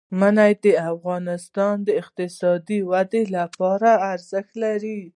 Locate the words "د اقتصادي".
1.87-2.79